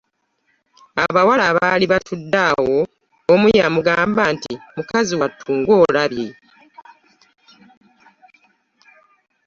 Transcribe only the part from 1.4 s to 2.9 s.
abaali batudde awo